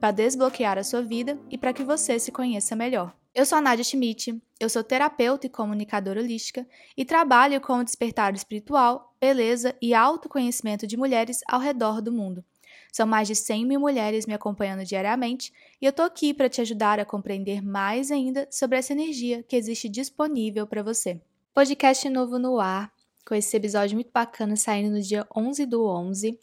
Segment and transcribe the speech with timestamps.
[0.00, 3.14] para desbloquear a sua vida e para que você se conheça melhor.
[3.34, 7.84] Eu sou a Nadia Schmidt, eu sou terapeuta e comunicadora holística e trabalho com o
[7.84, 12.42] despertar espiritual, beleza e autoconhecimento de mulheres ao redor do mundo.
[12.90, 16.62] São mais de 100 mil mulheres me acompanhando diariamente e eu tô aqui para te
[16.62, 21.20] ajudar a compreender mais ainda sobre essa energia que existe disponível para você.
[21.52, 22.90] Podcast novo no ar,
[23.26, 26.38] com esse episódio muito bacana saindo no dia 11 do 11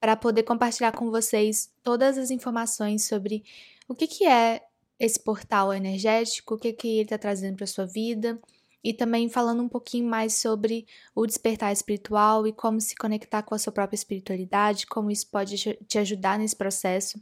[0.00, 3.44] para poder compartilhar com vocês todas as informações sobre
[3.88, 4.62] o que, que é
[4.98, 8.40] esse portal energético, o que, que ele está trazendo para sua vida
[8.82, 13.54] e também falando um pouquinho mais sobre o despertar espiritual e como se conectar com
[13.54, 17.20] a sua própria espiritualidade, como isso pode te ajudar nesse processo.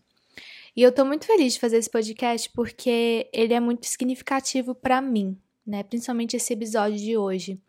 [0.77, 5.01] E eu estou muito feliz de fazer esse podcast porque ele é muito significativo para
[5.01, 5.83] mim, né?
[5.83, 7.61] Principalmente esse episódio de hoje.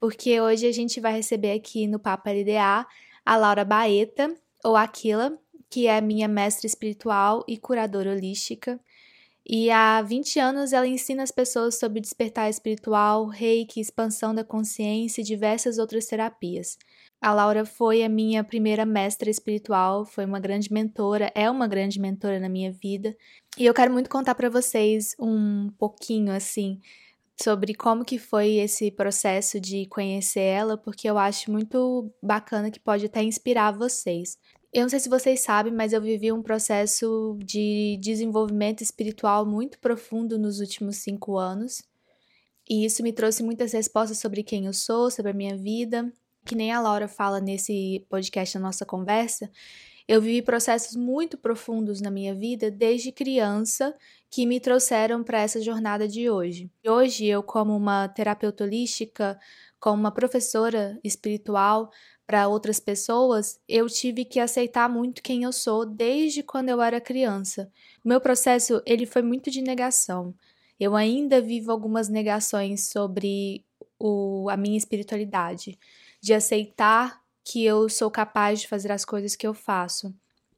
[0.00, 2.86] Porque hoje a gente vai receber aqui no Papo LDA
[3.28, 4.34] a Laura Baeta,
[4.64, 8.80] ou Aquila, que é minha mestre espiritual e curadora holística.
[9.46, 15.20] E há 20 anos ela ensina as pessoas sobre despertar espiritual, reiki, expansão da consciência
[15.20, 16.78] e diversas outras terapias.
[17.20, 22.00] A Laura foi a minha primeira mestra espiritual, foi uma grande mentora, é uma grande
[22.00, 23.14] mentora na minha vida.
[23.58, 26.80] E eu quero muito contar para vocês um pouquinho assim
[27.40, 32.80] sobre como que foi esse processo de conhecer ela, porque eu acho muito bacana que
[32.80, 34.36] pode até inspirar vocês.
[34.72, 39.78] Eu não sei se vocês sabem, mas eu vivi um processo de desenvolvimento espiritual muito
[39.78, 41.82] profundo nos últimos cinco anos.
[42.68, 46.12] E isso me trouxe muitas respostas sobre quem eu sou, sobre a minha vida.
[46.44, 49.50] Que nem a Laura fala nesse podcast, na nossa conversa,
[50.08, 53.94] eu vivi processos muito profundos na minha vida desde criança
[54.30, 56.70] que me trouxeram para essa jornada de hoje.
[56.86, 59.38] Hoje, eu, como uma terapeuta holística,
[59.78, 61.90] como uma professora espiritual
[62.26, 67.00] para outras pessoas, eu tive que aceitar muito quem eu sou desde quando eu era
[67.00, 67.70] criança.
[68.02, 70.34] O meu processo ele foi muito de negação.
[70.80, 73.62] Eu ainda vivo algumas negações sobre
[73.98, 75.78] o, a minha espiritualidade,
[76.20, 80.14] de aceitar que eu sou capaz de fazer as coisas que eu faço.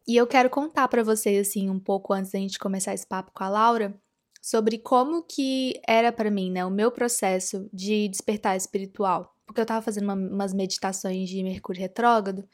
[0.09, 3.31] E eu quero contar para vocês assim um pouco antes da gente começar esse papo
[3.33, 3.95] com a Laura
[4.43, 9.37] sobre como que era para mim, né, o meu processo de despertar espiritual.
[9.47, 12.45] Porque eu tava fazendo uma, umas meditações de Mercúrio retrógrado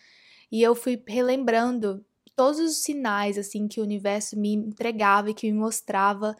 [0.53, 2.05] e eu fui relembrando
[2.35, 6.37] todos os sinais assim que o universo me entregava e que me mostrava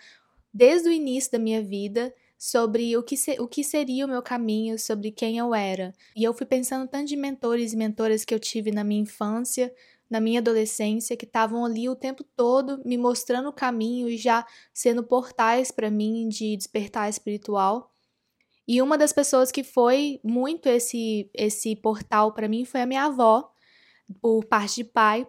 [0.53, 4.23] desde o início da minha vida sobre o que, se, o que seria o meu
[4.23, 5.95] caminho, sobre quem eu era.
[6.15, 9.73] E eu fui pensando tanto de mentores e mentoras que eu tive na minha infância,
[10.09, 14.47] na minha adolescência, que estavam ali o tempo todo me mostrando o caminho e já
[14.73, 17.91] sendo portais para mim de despertar espiritual.
[18.69, 23.05] E uma das pessoas que foi muito esse esse portal para mim foi a minha
[23.05, 23.51] avó,
[24.21, 25.27] por parte de pai.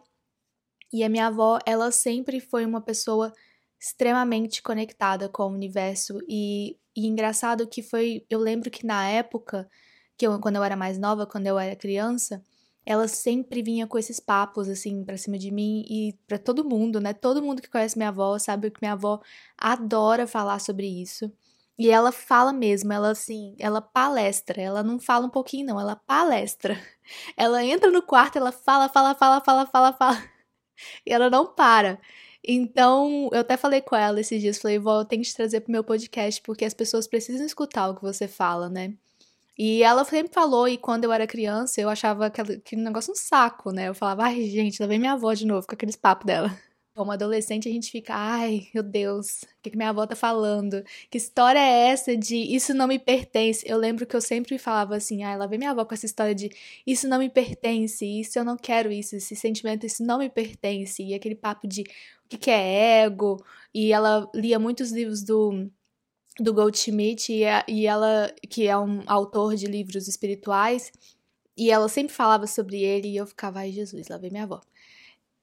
[0.91, 3.33] E a minha avó, ela sempre foi uma pessoa
[3.79, 9.69] extremamente conectada com o universo e e engraçado que foi, eu lembro que na época,
[10.17, 12.43] que eu, quando eu era mais nova, quando eu era criança,
[12.83, 16.99] ela sempre vinha com esses papos assim para cima de mim e para todo mundo,
[16.99, 17.13] né?
[17.13, 19.21] Todo mundo que conhece minha avó sabe que minha avó
[19.55, 21.31] adora falar sobre isso.
[21.77, 25.95] E ela fala mesmo, ela assim, ela palestra, ela não fala um pouquinho não, ela
[25.95, 26.75] palestra.
[27.37, 30.17] Ela entra no quarto, ela fala, fala, fala, fala, fala, fala.
[31.05, 31.99] E ela não para.
[32.49, 35.71] Então, eu até falei com ela esses dias, falei, vó, eu que te trazer pro
[35.71, 38.93] meu podcast, porque as pessoas precisam escutar o que você fala, né?
[39.57, 43.15] E ela sempre falou, e quando eu era criança, eu achava aquele, aquele negócio um
[43.15, 43.89] saco, né?
[43.89, 46.47] Eu falava, ai, gente, lá vem minha avó de novo com aqueles papos dela.
[46.95, 50.83] Como adolescente, a gente fica, ai, meu Deus, o que, que minha avó tá falando?
[51.11, 53.63] Que história é essa de isso não me pertence?
[53.67, 56.33] Eu lembro que eu sempre falava assim, ai, lá vem minha avó com essa história
[56.33, 56.49] de
[56.87, 61.03] isso não me pertence, isso eu não quero isso, esse sentimento, isso não me pertence.
[61.03, 61.83] E aquele papo de
[62.27, 63.43] o que, que é ego,
[63.73, 65.69] e ela lia muitos livros do
[66.39, 70.91] do Goldschmidt e, e ela que é um autor de livros espirituais
[71.57, 74.61] E ela sempre falava sobre ele e eu ficava, ai Jesus, lá vem minha avó.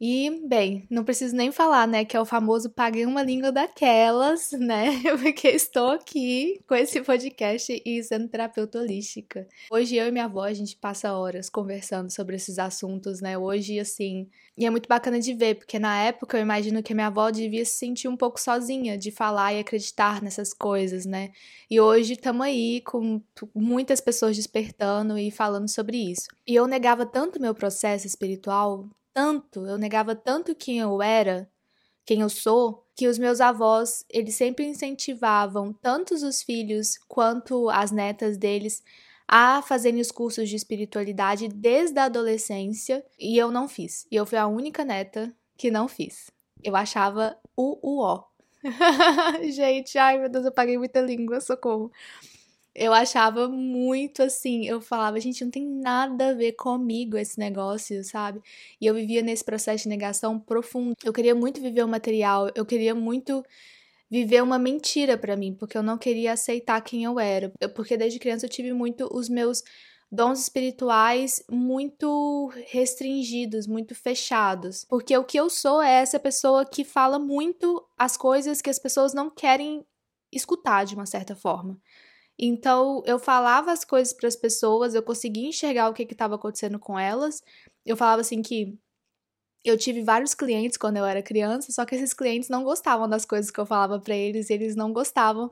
[0.01, 4.51] E, bem, não preciso nem falar, né, que é o famoso paguei uma língua daquelas,
[4.59, 4.91] né,
[5.23, 9.47] porque estou aqui com esse podcast e sendo terapeuta holística.
[9.71, 13.79] Hoje eu e minha avó, a gente passa horas conversando sobre esses assuntos, né, hoje,
[13.79, 17.07] assim, e é muito bacana de ver, porque na época eu imagino que a minha
[17.07, 21.31] avó devia se sentir um pouco sozinha de falar e acreditar nessas coisas, né,
[21.71, 23.23] e hoje estamos aí com
[23.55, 26.27] muitas pessoas despertando e falando sobre isso.
[26.45, 31.49] E eu negava tanto meu processo espiritual, tanto, eu negava tanto quem eu era,
[32.05, 37.91] quem eu sou, que os meus avós, eles sempre incentivavam tanto os filhos quanto as
[37.91, 38.83] netas deles
[39.27, 44.07] a fazerem os cursos de espiritualidade desde a adolescência, e eu não fiz.
[44.11, 46.31] E eu fui a única neta que não fiz.
[46.63, 48.25] Eu achava o uó.
[49.51, 51.91] Gente, ai meu Deus, eu paguei muita língua, socorro
[52.75, 58.03] eu achava muito assim, eu falava, gente, não tem nada a ver comigo esse negócio,
[58.03, 58.41] sabe?
[58.81, 60.95] E eu vivia nesse processo de negação profundo.
[61.05, 63.45] Eu queria muito viver o material, eu queria muito
[64.11, 67.53] viver uma mentira para mim, porque eu não queria aceitar quem eu era.
[67.75, 69.63] Porque desde criança eu tive muito os meus
[70.11, 74.85] dons espirituais muito restringidos, muito fechados.
[74.85, 78.79] Porque o que eu sou é essa pessoa que fala muito as coisas que as
[78.79, 79.85] pessoas não querem
[80.33, 81.81] escutar de uma certa forma.
[82.39, 86.79] Então, eu falava as coisas para as pessoas, eu conseguia enxergar o que estava acontecendo
[86.79, 87.43] com elas.
[87.87, 88.79] Eu falava assim que
[89.65, 93.25] eu tive vários clientes quando eu era criança, só que esses clientes não gostavam das
[93.25, 95.51] coisas que eu falava para eles, eles não gostavam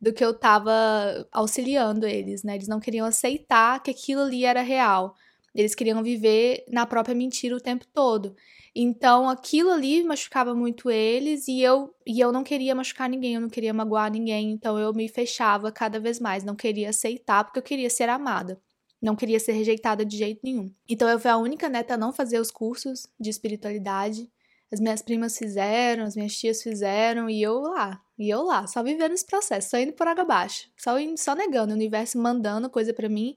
[0.00, 2.54] do que eu estava auxiliando eles, né?
[2.54, 5.14] Eles não queriam aceitar que aquilo ali era real.
[5.54, 8.36] Eles queriam viver na própria mentira o tempo todo.
[8.74, 13.40] Então aquilo ali machucava muito eles e eu e eu não queria machucar ninguém, eu
[13.40, 17.58] não queria magoar ninguém, então eu me fechava cada vez mais, não queria aceitar porque
[17.58, 18.60] eu queria ser amada.
[19.00, 20.72] Não queria ser rejeitada de jeito nenhum.
[20.88, 24.28] Então eu fui a única neta a não fazer os cursos de espiritualidade.
[24.72, 28.82] As minhas primas fizeram, as minhas tias fizeram e eu lá, e eu lá, só
[28.82, 32.68] vivendo esse processo, só indo por água abaixo, só, indo, só negando, o universo mandando
[32.68, 33.36] coisa para mim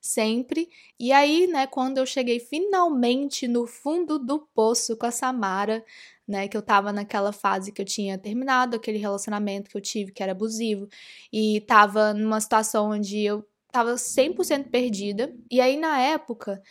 [0.00, 0.68] sempre.
[0.98, 5.84] E aí, né, quando eu cheguei finalmente no fundo do poço com a Samara,
[6.26, 10.12] né, que eu tava naquela fase que eu tinha terminado aquele relacionamento que eu tive,
[10.12, 10.88] que era abusivo,
[11.32, 15.34] e tava numa situação onde eu tava 100% perdida.
[15.50, 16.62] E aí, na época,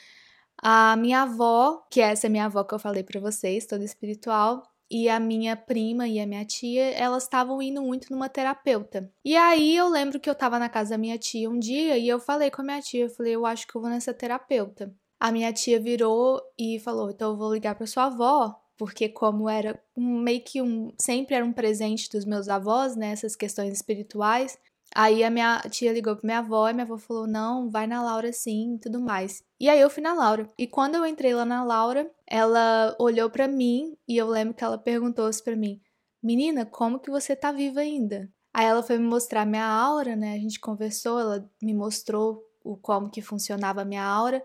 [0.62, 4.64] a minha avó, que essa é minha avó que eu falei para vocês, toda espiritual,
[4.90, 9.12] e a minha prima e a minha tia, elas estavam indo muito numa terapeuta.
[9.24, 12.08] E aí eu lembro que eu tava na casa da minha tia um dia e
[12.08, 14.94] eu falei com a minha tia, eu falei, eu acho que eu vou nessa terapeuta.
[15.20, 19.50] A minha tia virou e falou, então eu vou ligar para sua avó, porque como
[19.50, 24.58] era meio que um, sempre era um presente dos meus avós, né, essas questões espirituais,
[24.96, 28.02] Aí a minha tia ligou pra minha avó e minha avó falou: não, vai na
[28.04, 29.44] Laura sim e tudo mais.
[29.60, 30.48] E aí eu fui na Laura.
[30.58, 34.64] E quando eu entrei lá na Laura, ela olhou para mim e eu lembro que
[34.64, 35.80] ela perguntou para mim:
[36.22, 38.30] Menina, como que você tá viva ainda?
[38.54, 40.34] Aí ela foi me mostrar minha aura, né?
[40.34, 44.44] A gente conversou, ela me mostrou o como que funcionava a minha aura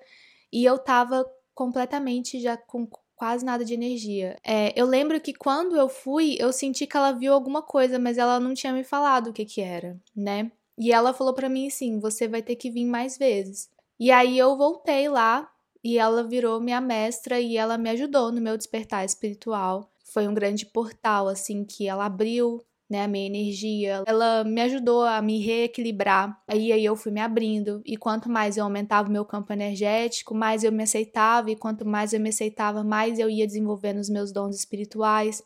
[0.53, 2.89] e eu tava completamente já com
[3.25, 4.37] quase nada de energia.
[4.45, 8.19] É, eu lembro que quando eu fui, eu senti que ela viu alguma coisa, mas
[8.19, 10.53] ela não tinha me falado o que que era, né?
[10.77, 13.71] E ela falou para mim assim: você vai ter que vir mais vezes.
[13.99, 15.51] E aí eu voltei lá
[15.83, 19.91] e ela virou minha mestra e ela me ajudou no meu despertar espiritual.
[20.05, 24.03] Foi um grande portal assim que ela abriu né, a minha energia.
[24.07, 26.39] Ela me ajudou a me reequilibrar.
[26.47, 27.83] Aí, aí eu fui me abrindo.
[27.85, 31.51] E quanto mais eu aumentava o meu campo energético, mais eu me aceitava.
[31.51, 35.43] E quanto mais eu me aceitava, mais eu ia desenvolvendo os meus dons espirituais.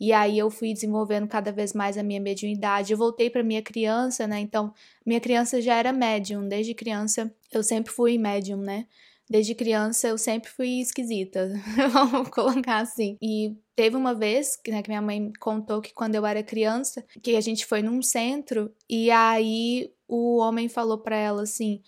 [0.00, 2.92] E aí eu fui desenvolvendo cada vez mais a minha mediunidade.
[2.92, 4.40] Eu voltei para minha criança, né?
[4.40, 4.72] Então,
[5.04, 6.48] minha criança já era médium.
[6.48, 8.86] Desde criança eu sempre fui médium, né?
[9.30, 11.52] Desde criança eu sempre fui esquisita,
[11.92, 13.16] vamos colocar assim.
[13.22, 17.36] E teve uma vez né, que minha mãe contou que quando eu era criança, que
[17.36, 21.80] a gente foi num centro e aí o homem falou para ela assim: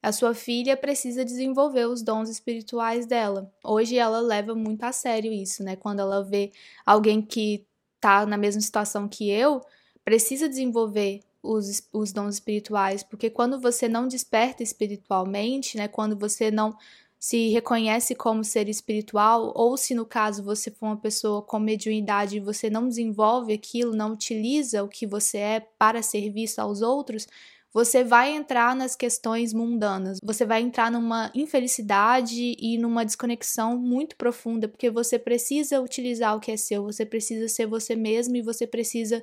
[0.00, 3.52] a sua filha precisa desenvolver os dons espirituais dela.
[3.64, 5.74] Hoje ela leva muito a sério isso, né?
[5.74, 6.52] Quando ela vê
[6.86, 7.66] alguém que
[7.98, 9.60] tá na mesma situação que eu,
[10.04, 16.50] precisa desenvolver os, os dons espirituais, porque quando você não desperta espiritualmente, né, quando você
[16.50, 16.76] não
[17.18, 22.36] se reconhece como ser espiritual, ou se no caso você for uma pessoa com mediunidade
[22.36, 27.26] e você não desenvolve aquilo, não utiliza o que você é para serviço aos outros,
[27.72, 34.16] você vai entrar nas questões mundanas, você vai entrar numa infelicidade e numa desconexão muito
[34.16, 38.42] profunda, porque você precisa utilizar o que é seu, você precisa ser você mesmo e
[38.42, 39.20] você precisa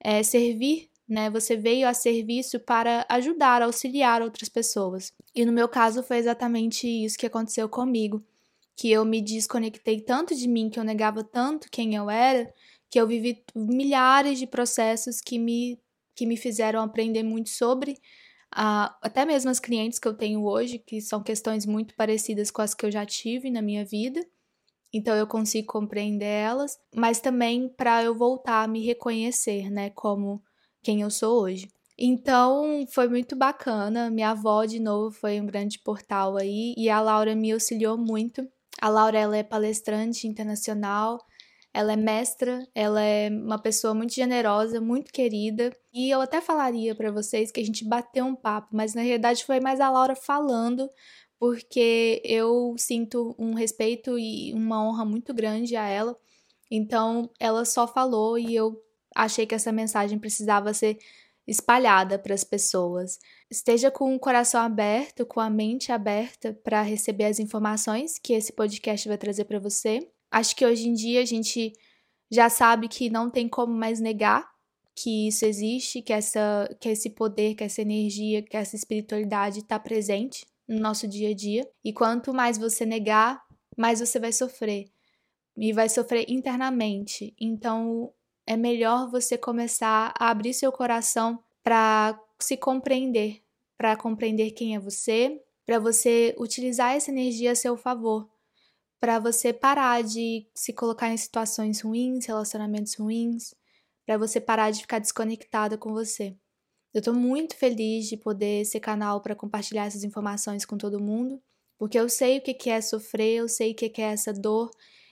[0.00, 1.30] é, servir né?
[1.30, 5.12] Você veio a serviço para ajudar, auxiliar outras pessoas.
[5.34, 8.24] E no meu caso foi exatamente isso que aconteceu comigo,
[8.76, 12.52] que eu me desconectei tanto de mim, que eu negava tanto quem eu era,
[12.90, 15.78] que eu vivi milhares de processos que me
[16.14, 17.92] que me fizeram aprender muito sobre
[18.54, 22.62] uh, até mesmo as clientes que eu tenho hoje, que são questões muito parecidas com
[22.62, 24.24] as que eu já tive na minha vida.
[24.92, 30.42] Então eu consigo compreender elas, mas também para eu voltar a me reconhecer, né, como
[30.86, 31.68] quem eu sou hoje.
[31.98, 34.08] Então foi muito bacana.
[34.08, 38.46] Minha avó, de novo, foi um grande portal aí e a Laura me auxiliou muito.
[38.80, 41.18] A Laura ela é palestrante internacional,
[41.74, 45.72] ela é mestra, ela é uma pessoa muito generosa, muito querida.
[45.92, 49.44] E eu até falaria para vocês que a gente bateu um papo, mas na realidade
[49.44, 50.88] foi mais a Laura falando,
[51.36, 56.16] porque eu sinto um respeito e uma honra muito grande a ela.
[56.70, 58.85] Então ela só falou e eu
[59.16, 60.98] achei que essa mensagem precisava ser
[61.46, 63.18] espalhada para as pessoas.
[63.50, 68.52] Esteja com o coração aberto, com a mente aberta para receber as informações que esse
[68.52, 70.06] podcast vai trazer para você.
[70.30, 71.72] Acho que hoje em dia a gente
[72.30, 74.48] já sabe que não tem como mais negar
[74.94, 79.78] que isso existe, que essa que esse poder, que essa energia, que essa espiritualidade está
[79.78, 81.68] presente no nosso dia a dia.
[81.84, 83.44] E quanto mais você negar,
[83.76, 84.86] mais você vai sofrer.
[85.56, 87.34] E vai sofrer internamente.
[87.40, 88.12] Então,
[88.46, 93.42] é melhor você começar a abrir seu coração para se compreender,
[93.76, 98.30] para compreender quem é você, para você utilizar essa energia a seu favor,
[99.00, 103.54] para você parar de se colocar em situações ruins, relacionamentos ruins,
[104.06, 106.36] para você parar de ficar desconectada com você.
[106.94, 111.42] Eu estou muito feliz de poder ser canal para compartilhar essas informações com todo mundo,
[111.76, 114.70] porque eu sei o que é sofrer, eu sei o que é essa dor,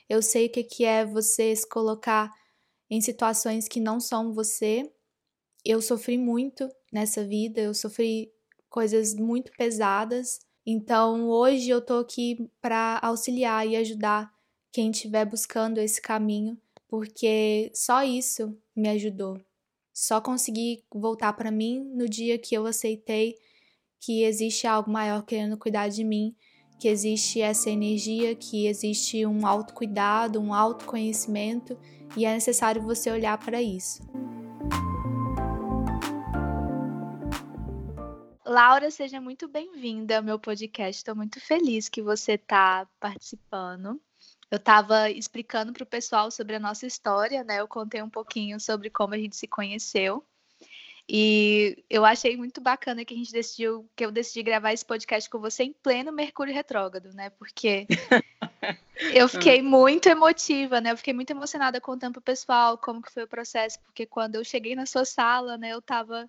[0.09, 2.31] eu sei o que é você se colocar
[2.91, 4.91] em situações que não são você.
[5.65, 8.33] Eu sofri muito nessa vida, eu sofri
[8.69, 10.41] coisas muito pesadas.
[10.67, 14.33] Então, hoje eu tô aqui para auxiliar e ajudar
[14.73, 19.41] quem estiver buscando esse caminho, porque só isso me ajudou.
[19.93, 23.37] Só consegui voltar para mim no dia que eu aceitei
[24.01, 26.35] que existe algo maior querendo cuidar de mim,
[26.79, 31.79] que existe essa energia, que existe um autocuidado, um autoconhecimento
[32.17, 34.03] e é necessário você olhar para isso.
[38.45, 40.99] Laura, seja muito bem-vinda ao meu podcast.
[40.99, 44.01] Estou muito feliz que você está participando.
[44.51, 47.61] Eu estava explicando para o pessoal sobre a nossa história, né?
[47.61, 50.25] Eu contei um pouquinho sobre como a gente se conheceu.
[51.09, 55.29] E eu achei muito bacana que a gente decidiu, que eu decidi gravar esse podcast
[55.29, 57.29] com você em pleno Mercúrio retrógrado, né?
[57.31, 57.87] Porque
[59.15, 60.93] eu fiquei muito emotiva, né?
[60.93, 64.45] Eu fiquei muito emocionada contando pro pessoal como que foi o processo, porque quando eu
[64.45, 66.29] cheguei na sua sala, né, eu tava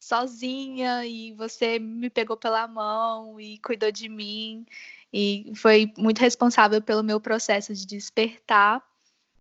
[0.00, 4.66] sozinha e você me pegou pela mão e cuidou de mim
[5.12, 8.82] e foi muito responsável pelo meu processo de despertar.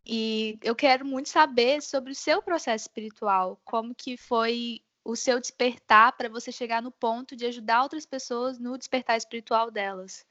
[0.05, 5.39] E eu quero muito saber sobre o seu processo espiritual, como que foi o seu
[5.39, 10.25] despertar para você chegar no ponto de ajudar outras pessoas no despertar espiritual delas.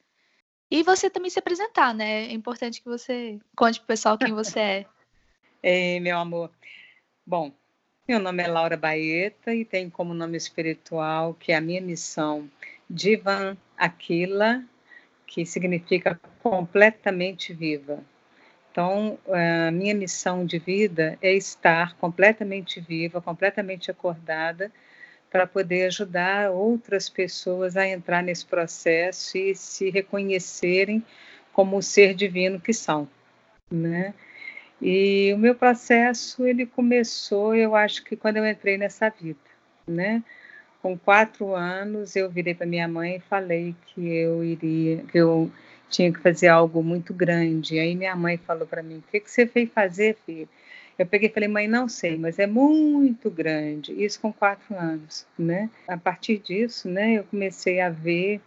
[0.70, 2.24] E você também se apresentar, né?
[2.26, 4.86] É importante que você conte pro pessoal quem você é.
[5.62, 6.50] Ei, meu amor.
[7.26, 7.52] Bom,
[8.06, 12.50] meu nome é Laura Baeta e tenho como nome espiritual que é a minha missão
[12.88, 14.62] Divan Aquila,
[15.26, 18.04] que significa completamente viva.
[18.74, 24.68] Então, a minha missão de vida é estar completamente viva, completamente acordada,
[25.30, 31.04] para poder ajudar outras pessoas a entrar nesse processo e se reconhecerem
[31.52, 33.08] como o ser divino que são,
[33.70, 34.12] né?
[34.82, 39.38] E o meu processo ele começou, eu acho que quando eu entrei nessa vida,
[39.86, 40.20] né?
[40.82, 45.48] Com quatro anos eu virei para minha mãe e falei que eu iria, que eu
[45.90, 47.78] tinha que fazer algo muito grande.
[47.78, 50.48] Aí minha mãe falou para mim: O que, que você veio fazer, filho?
[50.98, 53.92] Eu peguei e falei: Mãe, não sei, mas é muito grande.
[53.92, 55.70] Isso com quatro anos, né?
[55.88, 58.40] A partir disso, né, eu comecei a ver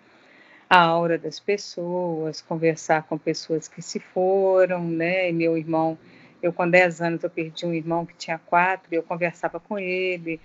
[0.70, 5.30] a aura das pessoas, conversar com pessoas que se foram, né?
[5.30, 5.98] E meu irmão,
[6.42, 10.40] eu com 10 anos eu perdi um irmão que tinha quatro, eu conversava com ele,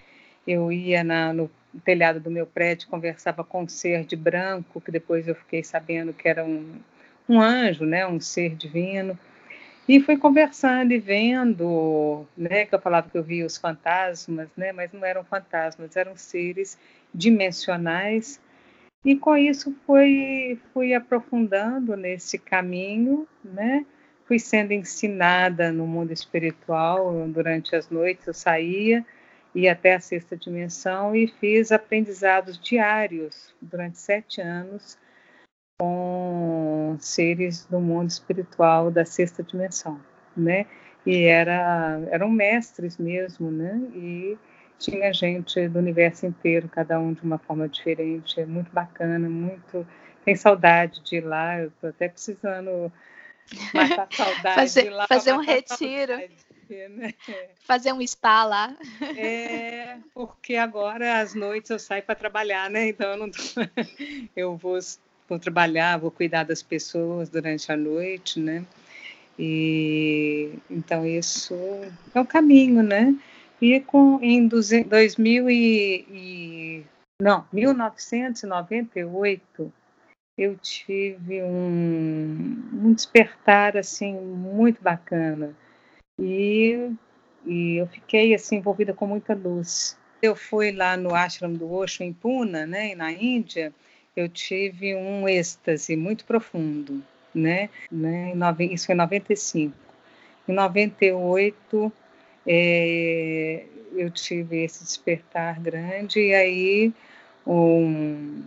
[0.47, 4.91] eu ia na, no telhado do meu prédio, conversava com um ser de branco, que
[4.91, 6.77] depois eu fiquei sabendo que era um,
[7.29, 9.19] um anjo, né, um ser divino.
[9.89, 14.73] E fui conversando e vendo, né, que eu falava que eu via os fantasmas, né,
[14.73, 16.79] mas não eram fantasmas, eram seres
[17.13, 18.41] dimensionais.
[19.05, 23.85] E com isso fui, fui aprofundando nesse caminho, né,
[24.25, 29.05] fui sendo ensinada no mundo espiritual durante as noites, eu saía
[29.55, 34.99] ir até a sexta dimensão e fiz aprendizados diários durante sete anos
[35.79, 40.01] com seres do mundo espiritual da sexta dimensão,
[40.37, 40.67] né?
[41.05, 43.81] E era, eram mestres mesmo, né?
[43.95, 44.39] E
[44.79, 49.87] tinha gente do universo inteiro, cada um de uma forma diferente, é muito bacana, muito.
[50.25, 52.93] Tem saudade de ir lá, eu tô até precisando
[53.75, 55.07] matar saudade fazer, de ir lá.
[55.09, 56.13] Fazer um retiro.
[56.13, 56.37] Saudade,
[56.89, 57.15] né?
[57.65, 58.77] Fazer um spa lá.
[59.17, 62.89] É, porque agora às noites eu saio para trabalhar, né?
[62.89, 63.39] Então eu não tô...
[64.37, 64.79] eu vou,
[65.29, 68.65] vou trabalhar, vou cuidar das pessoas durante a noite, né?
[69.39, 71.55] E então isso
[72.15, 73.15] é o caminho, né?
[73.61, 76.85] E com, em 2000 e, e,
[77.21, 79.73] não, 1998,
[80.37, 85.55] eu tive um, um despertar assim muito bacana
[86.23, 86.93] e,
[87.45, 89.99] e eu fiquei assim envolvida com muita luz.
[90.23, 93.73] Eu fui lá no ashram do Osho em Pune, né, na Índia,
[94.15, 97.03] eu tive um êxtase muito profundo,
[97.35, 98.33] né, né
[98.71, 99.75] isso foi em 95.
[100.49, 101.93] Em 98
[102.47, 103.65] é,
[103.97, 106.93] eu tive esse despertar grande e aí
[107.45, 108.43] um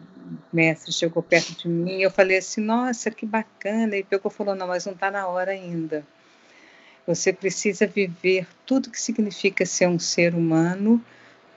[0.51, 4.55] mestre chegou perto de mim e eu falei assim, nossa, que bacana, e pegou falou,
[4.55, 6.05] não, mas não está na hora ainda.
[7.07, 11.03] Você precisa viver tudo que significa ser um ser humano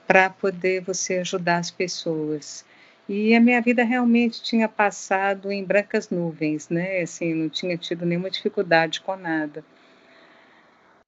[0.07, 2.65] para poder você ajudar as pessoas.
[3.09, 7.01] E a minha vida realmente tinha passado em brancas nuvens, né?
[7.01, 9.65] Assim, não tinha tido nenhuma dificuldade com nada.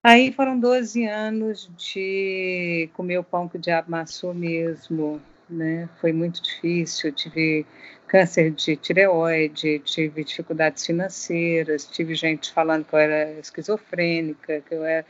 [0.03, 5.89] Aí foram 12 anos de comer o pão que o diabo amassou mesmo, né?
[6.01, 7.67] Foi muito difícil, tive
[8.07, 14.85] câncer de tireoide, tive dificuldades financeiras, tive gente falando que eu era esquizofrênica, que eu
[14.85, 15.07] era...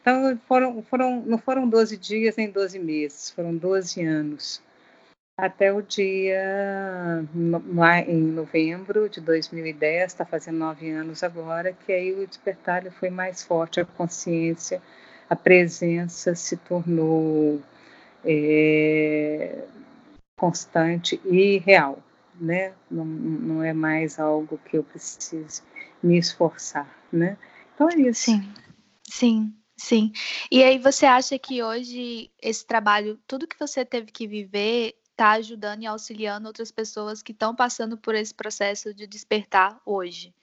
[0.00, 4.62] Então, foram, foram, não foram 12 dias nem 12 meses, foram 12 anos
[5.40, 7.24] até o dia
[8.06, 13.42] em novembro de 2010, está fazendo nove anos agora, que aí o despertar foi mais
[13.42, 14.82] forte, a consciência,
[15.28, 17.60] a presença se tornou
[18.24, 19.64] é,
[20.36, 21.98] constante e real,
[22.34, 22.72] né?
[22.90, 25.62] Não, não é mais algo que eu precise
[26.02, 27.36] me esforçar, né?
[27.74, 28.22] Então é isso.
[28.22, 28.52] Sim,
[29.08, 29.54] sim.
[29.76, 30.12] Sim.
[30.50, 35.30] E aí você acha que hoje esse trabalho, tudo que você teve que viver, está
[35.32, 40.34] ajudando e auxiliando outras pessoas que estão passando por esse processo de despertar hoje.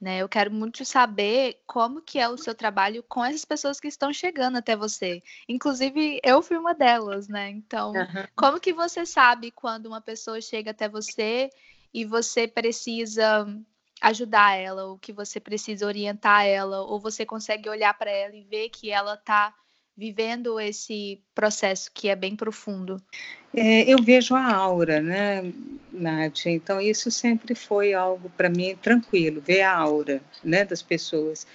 [0.00, 0.18] Né?
[0.18, 4.12] Eu quero muito saber como que é o seu trabalho com essas pessoas que estão
[4.12, 5.20] chegando até você.
[5.48, 7.50] Inclusive, eu fui uma delas, né?
[7.50, 8.26] Então, uhum.
[8.36, 11.50] como que você sabe quando uma pessoa chega até você
[11.92, 13.44] e você precisa
[14.00, 18.44] ajudar ela, ou que você precisa orientar ela, ou você consegue olhar para ela e
[18.44, 19.52] ver que ela está
[19.98, 23.02] vivendo esse processo que é bem profundo?
[23.52, 25.52] É, eu vejo a aura, né,
[25.92, 26.50] Nádia?
[26.50, 31.48] Então, isso sempre foi algo para mim tranquilo, ver a aura né, das pessoas.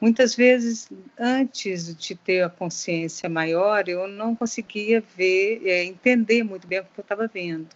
[0.00, 6.68] Muitas vezes, antes de ter a consciência maior, eu não conseguia ver, é, entender muito
[6.68, 7.66] bem o que eu estava vendo.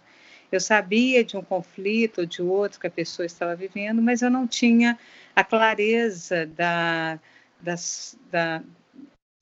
[0.49, 4.29] Eu sabia de um conflito ou de outro que a pessoa estava vivendo, mas eu
[4.29, 4.97] não tinha
[5.35, 7.19] a clareza da,
[7.59, 8.63] das, da,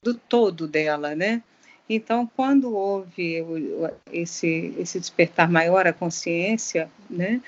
[0.02, 1.42] do todo dela, né?
[1.88, 3.44] Então, quando houve
[4.12, 7.40] esse, esse despertar maior à consciência, né,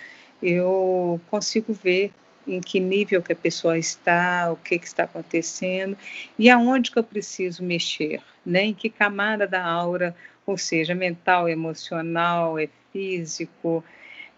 [0.42, 2.12] eu consigo ver
[2.46, 5.96] em que nível que a pessoa está, o que, que está acontecendo
[6.38, 10.14] e aonde que eu preciso mexer, né, em que camada da aura,
[10.46, 13.82] ou seja, mental, emocional, é físico,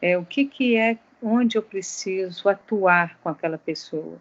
[0.01, 4.19] é, o que, que é onde eu preciso atuar com aquela pessoa.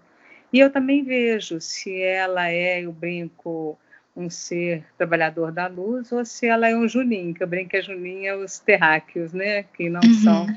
[0.51, 3.77] E eu também vejo se ela é, eu brinco,
[4.15, 7.77] um ser trabalhador da luz ou se ela é um Juninho, que eu brinco que
[7.77, 10.13] a Juninho é os terráqueos, né, que não uhum.
[10.23, 10.47] são.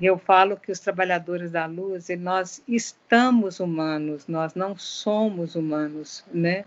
[0.00, 6.64] Eu falo que os trabalhadores da luz, nós estamos humanos, nós não somos humanos, né?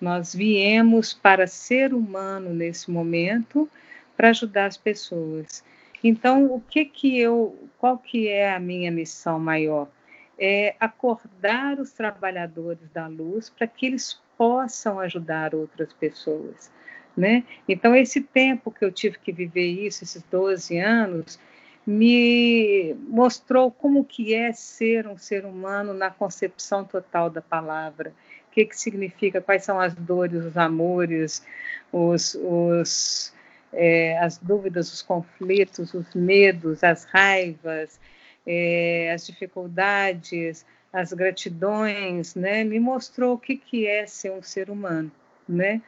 [0.00, 3.68] Nós viemos para ser humano nesse momento
[4.16, 5.62] para ajudar as pessoas.
[6.02, 9.88] Então, o que que eu, qual que é a minha missão maior?
[10.38, 16.72] É acordar os trabalhadores da luz para que eles possam ajudar outras pessoas.
[17.14, 17.44] Né?
[17.68, 21.38] Então, esse tempo que eu tive que viver isso, esses 12 anos,
[21.86, 28.14] me mostrou como que é ser um ser humano na concepção total da palavra.
[28.48, 31.44] O que, que significa, quais são as dores, os amores,
[31.92, 33.34] os, os,
[33.70, 38.00] é, as dúvidas, os conflitos, os medos, as raivas,
[38.46, 44.70] é, as dificuldades, as gratidões, né, me mostrou o que, que é ser um ser
[44.70, 45.10] humano,
[45.48, 45.80] né?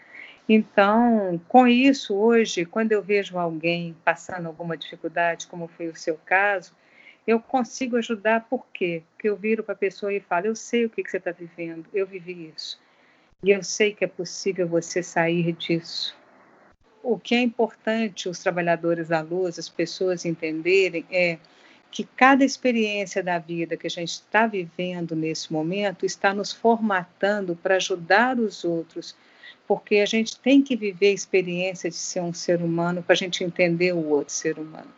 [0.49, 6.19] Então, com isso, hoje, quando eu vejo alguém passando alguma dificuldade, como foi o seu
[6.25, 6.75] caso,
[7.27, 9.03] eu consigo ajudar por quê?
[9.13, 11.31] Porque eu viro para a pessoa e falo: Eu sei o que, que você está
[11.31, 12.81] vivendo, eu vivi isso.
[13.43, 16.17] E eu sei que é possível você sair disso.
[17.03, 21.39] O que é importante os trabalhadores da luz, as pessoas entenderem é
[21.93, 27.55] que cada experiência da vida que a gente está vivendo nesse momento está nos formatando
[27.55, 29.15] para ajudar os outros,
[29.69, 33.17] porque a gente tem que viver a experiência de ser um ser humano para a
[33.17, 34.91] gente entender o outro ser humano.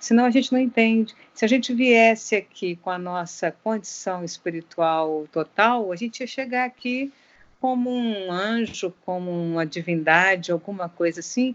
[0.00, 1.14] Senão a gente não entende.
[1.32, 6.64] Se a gente viesse aqui com a nossa condição espiritual total, a gente ia chegar
[6.64, 7.12] aqui
[7.60, 11.54] como um anjo, como uma divindade, alguma coisa assim,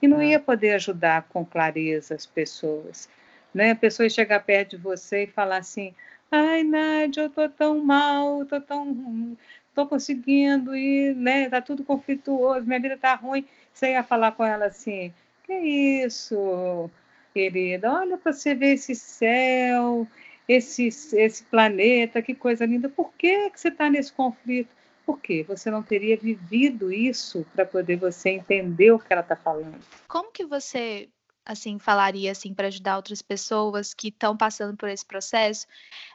[0.00, 3.08] e não ia poder ajudar com clareza as pessoas
[3.54, 3.72] né?
[3.72, 5.94] A pessoa chegar perto de você e falar assim:
[6.30, 9.36] ai, Nádia, eu tô tão mal, tô tão.
[9.74, 11.48] tô conseguindo ir, né?
[11.48, 13.44] Tá tudo conflituoso, minha vida tá ruim.
[13.72, 15.12] Você ia falar com ela assim:
[15.44, 16.90] que isso,
[17.34, 17.92] querida?
[17.92, 20.06] Olha para você ver esse céu,
[20.48, 22.88] esse, esse planeta, que coisa linda.
[22.88, 24.70] Por que, que você está nesse conflito?
[25.04, 25.44] Por quê?
[25.48, 29.80] Você não teria vivido isso para poder você entender o que ela está falando.
[30.06, 31.08] Como que você
[31.44, 35.66] assim falaria assim para ajudar outras pessoas que estão passando por esse processo,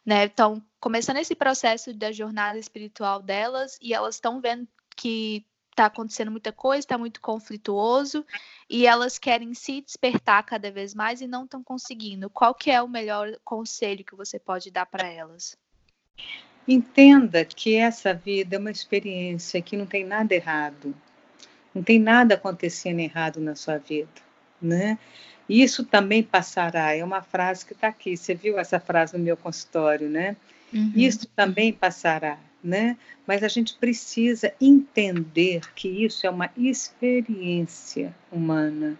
[0.05, 0.25] né?
[0.25, 6.31] Estão começando esse processo da jornada espiritual delas e elas estão vendo que está acontecendo
[6.31, 8.25] muita coisa, está muito conflituoso
[8.69, 12.29] e elas querem se despertar cada vez mais e não estão conseguindo.
[12.29, 15.57] Qual que é o melhor conselho que você pode dar para elas?
[16.65, 20.95] Entenda que essa vida é uma experiência que não tem nada errado.
[21.73, 24.24] Não tem nada acontecendo errado na sua vida
[24.65, 24.97] né?
[25.47, 28.17] Isso também passará, é uma frase que está aqui.
[28.17, 30.36] Você viu essa frase no meu consultório, né?
[30.73, 30.91] Uhum.
[30.95, 32.97] Isso também passará, né?
[33.28, 38.97] Mas a gente precisa entender que isso é uma experiência humana,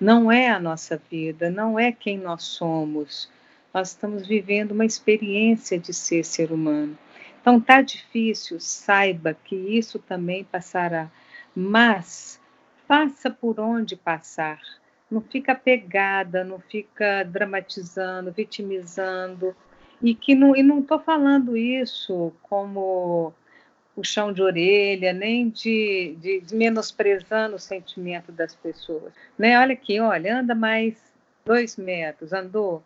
[0.00, 3.30] não é a nossa vida, não é quem nós somos.
[3.72, 6.98] Nós estamos vivendo uma experiência de ser ser humano.
[7.40, 11.10] Então tá difícil, saiba que isso também passará,
[11.54, 12.40] mas
[12.88, 14.60] passa por onde passar
[15.10, 19.54] não fica pegada, não fica dramatizando, vitimizando.
[20.02, 23.32] E que não, e não estou falando isso como
[23.96, 29.12] o chão de orelha, nem de, de, de, menosprezando o sentimento das pessoas.
[29.38, 29.58] Né?
[29.58, 30.96] Olha aqui, olha, anda mais
[31.44, 32.82] dois metros, andou,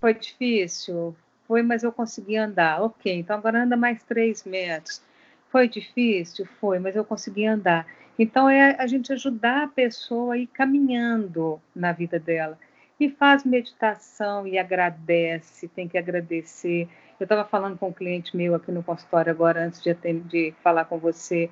[0.00, 1.14] foi difícil,
[1.46, 2.82] foi, mas eu consegui andar.
[2.82, 5.02] Ok, então agora anda mais três metros.
[5.50, 6.46] Foi difícil?
[6.60, 7.86] Foi, mas eu consegui andar.
[8.18, 12.58] Então, é a gente ajudar a pessoa a ir caminhando na vida dela.
[12.98, 16.88] E faz meditação e agradece, tem que agradecer.
[17.20, 20.84] Eu estava falando com um cliente meu aqui no consultório agora, antes de, de falar
[20.86, 21.48] com você.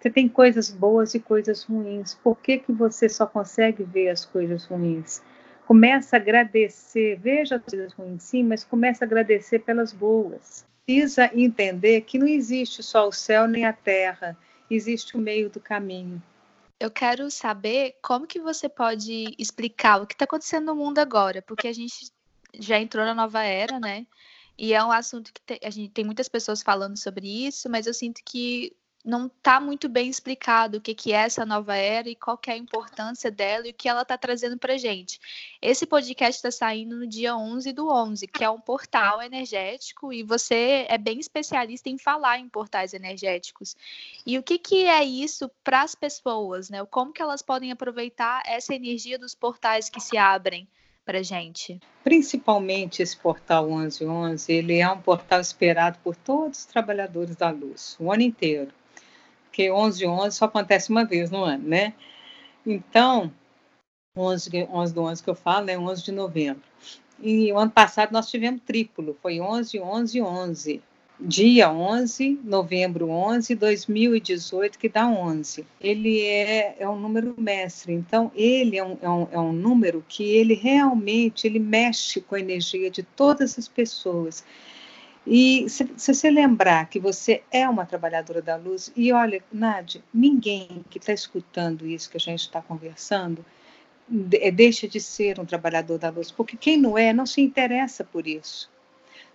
[0.00, 2.14] Você tem coisas boas e coisas ruins.
[2.14, 5.22] Por que, que você só consegue ver as coisas ruins?
[5.64, 10.66] Começa a agradecer, veja as coisas ruins sim, mas começa a agradecer pelas boas.
[10.84, 14.36] Precisa entender que não existe só o céu nem a terra
[14.74, 16.22] existe o meio do caminho.
[16.78, 21.40] Eu quero saber como que você pode explicar o que está acontecendo no mundo agora,
[21.40, 22.10] porque a gente
[22.58, 24.06] já entrou na nova era, né?
[24.58, 27.86] E é um assunto que te, a gente tem muitas pessoas falando sobre isso, mas
[27.86, 32.08] eu sinto que não está muito bem explicado o que, que é essa nova era
[32.08, 35.20] e qual é a importância dela e o que ela está trazendo para gente.
[35.60, 40.22] Esse podcast está saindo no dia 11 do 11, que é um portal energético e
[40.22, 43.76] você é bem especialista em falar em portais energéticos.
[44.24, 46.84] E o que, que é isso para as pessoas, né?
[46.86, 50.68] Como que elas podem aproveitar essa energia dos portais que se abrem
[51.04, 51.80] para gente?
[52.04, 57.96] Principalmente esse portal 1111, ele é um portal esperado por todos os trabalhadores da luz,
[57.98, 58.72] o ano inteiro
[59.52, 61.92] porque 11 11 só acontece uma vez no ano, né?
[62.64, 63.30] Então,
[64.16, 65.78] 11, 11 do 11 que eu falo é né?
[65.78, 66.62] 11 de novembro.
[67.20, 70.82] E o ano passado nós tivemos triplo, foi 11, 11, 11.
[71.20, 75.66] Dia 11, novembro 11, 2018, que dá 11.
[75.78, 80.02] Ele é, é um número mestre, então ele é um, é, um, é um número
[80.08, 84.42] que ele realmente ele mexe com a energia de todas as pessoas.
[85.26, 90.02] E se, se, você lembrar que você é uma trabalhadora da luz, e olha, Nádia,
[90.12, 93.44] ninguém que está escutando isso que a gente está conversando
[94.08, 97.40] de, é, deixa de ser um trabalhador da luz, porque quem não é não se
[97.40, 98.70] interessa por isso.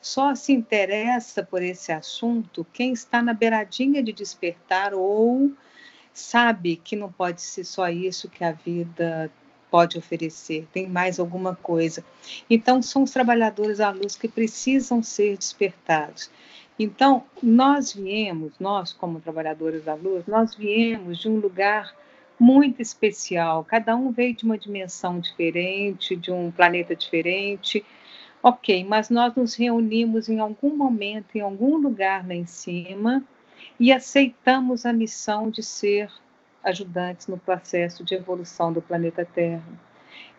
[0.01, 5.51] Só se interessa por esse assunto quem está na beiradinha de despertar ou
[6.13, 9.31] sabe que não pode ser só isso que a vida
[9.69, 12.03] pode oferecer, tem mais alguma coisa.
[12.49, 16.29] Então, são os trabalhadores da luz que precisam ser despertados.
[16.79, 21.93] Então, nós viemos, nós como trabalhadores da luz, nós viemos de um lugar
[22.39, 23.63] muito especial.
[23.63, 27.83] Cada um veio de uma dimensão diferente, de um planeta diferente.
[28.43, 33.23] Ok, mas nós nos reunimos em algum momento, em algum lugar lá em cima,
[33.79, 36.11] e aceitamos a missão de ser
[36.67, 39.63] ajudantes no processo de evolução do planeta Terra.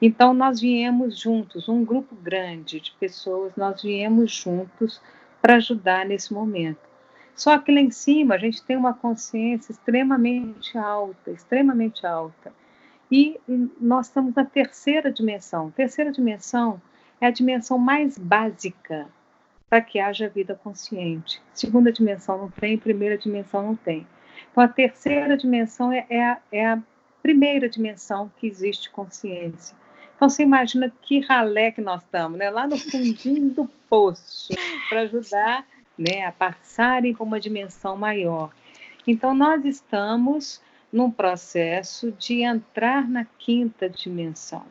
[0.01, 5.01] Então, nós viemos juntos, um grupo grande de pessoas, nós viemos juntos
[5.41, 6.89] para ajudar nesse momento.
[7.35, 12.53] Só que lá em cima a gente tem uma consciência extremamente alta, extremamente alta.
[13.11, 13.41] E
[13.81, 15.71] nós estamos na terceira dimensão.
[15.71, 16.81] Terceira dimensão
[17.21, 19.09] é a dimensão mais básica
[19.69, 21.41] para que haja vida consciente.
[21.53, 24.07] Segunda dimensão não tem, primeira dimensão não tem.
[24.51, 26.83] Então, a terceira dimensão é, é, a, é a
[27.23, 29.77] primeira dimensão que existe consciência.
[30.17, 32.51] Então, você imagina que ralé que nós estamos, né?
[32.51, 34.49] lá no fundinho do poço,
[34.89, 38.51] para ajudar né, a passarem para uma dimensão maior.
[39.07, 40.61] Então, nós estamos
[40.93, 44.65] num processo de entrar na quinta dimensão.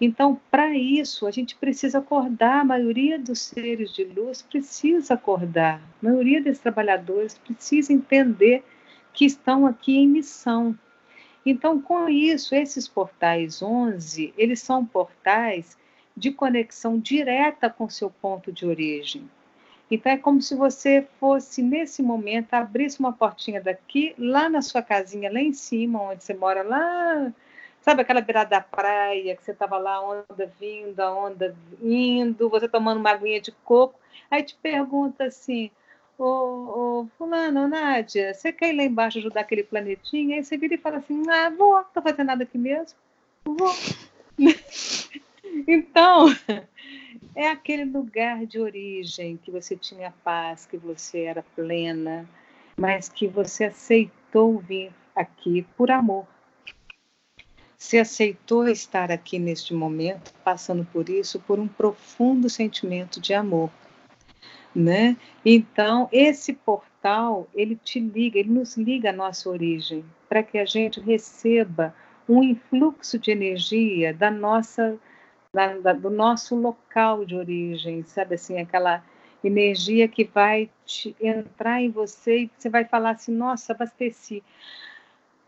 [0.00, 5.76] Então, para isso, a gente precisa acordar, a maioria dos seres de luz precisa acordar,
[5.76, 8.64] a maioria dos trabalhadores precisa entender
[9.12, 10.78] que estão aqui em missão.
[11.44, 15.76] Então, com isso, esses portais 11, eles são portais
[16.16, 19.28] de conexão direta com seu ponto de origem.
[19.90, 24.82] Então é como se você fosse, nesse momento, abrisse uma portinha daqui, lá na sua
[24.82, 27.30] casinha, lá em cima, onde você mora, lá,
[27.82, 32.66] sabe aquela beirada da praia, que você estava lá, onda vindo, a onda indo, você
[32.66, 33.98] tomando uma aguinha de coco,
[34.30, 35.70] aí te pergunta assim,
[36.18, 40.36] ô, ô fulano, Nádia, você quer ir lá embaixo ajudar aquele planetinha?
[40.36, 42.96] Aí você vira e fala assim, ah, vou, não estou fazendo nada aqui mesmo,
[43.44, 43.74] vou.
[45.66, 46.26] então,
[47.34, 52.28] é aquele lugar de origem que você tinha paz, que você era plena,
[52.76, 56.26] mas que você aceitou vir aqui por amor.
[57.76, 63.70] Você aceitou estar aqui neste momento, passando por isso, por um profundo sentimento de amor,
[64.74, 65.16] né?
[65.44, 70.64] Então, esse portal, ele te liga, ele nos liga à nossa origem, para que a
[70.64, 71.94] gente receba
[72.28, 74.98] um influxo de energia da nossa
[75.52, 79.04] da, da, do nosso local de origem, sabe assim, aquela
[79.44, 84.42] energia que vai te, entrar em você e você vai falar assim, nossa, abasteci.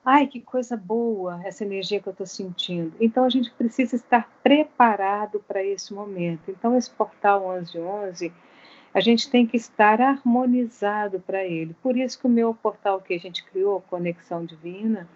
[0.05, 2.95] Ai, que coisa boa essa energia que eu estou sentindo.
[3.01, 6.51] Então a gente precisa estar preparado para esse momento.
[6.51, 8.31] Então esse portal 1111,
[8.95, 11.75] a gente tem que estar harmonizado para ele.
[11.83, 15.09] Por isso que o meu portal que a gente criou, Conexão Divina,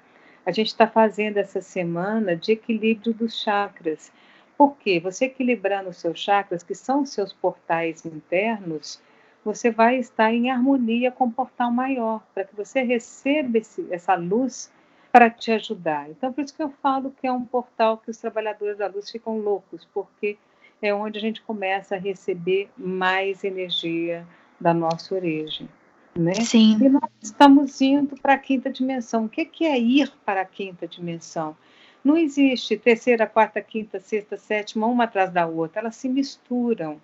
[0.45, 4.13] a gente está fazendo essa semana de equilíbrio dos chakras
[4.59, 9.01] porque você equilibrando os seus chakras, que são os seus portais internos,
[9.45, 14.17] você vai estar em harmonia com o portal maior, para que você receba esse, essa
[14.17, 14.71] luz
[15.13, 16.11] para te ajudar.
[16.11, 19.09] Então, por isso que eu falo que é um portal que os trabalhadores da luz
[19.09, 20.37] ficam loucos, porque
[20.81, 24.27] é onde a gente começa a receber mais energia
[24.61, 25.69] da nossa origem.
[26.17, 26.35] Né?
[26.35, 26.77] Sim.
[26.81, 29.25] E nós estamos indo para a quinta dimensão.
[29.25, 31.57] O que é ir para a quinta dimensão?
[32.03, 37.01] Não existe terceira, quarta, quinta, sexta, sétima, uma atrás da outra, elas se misturam.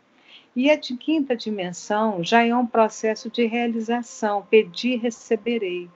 [0.56, 5.88] E a de quinta dimensão já é um processo de realização, pedir, receberei.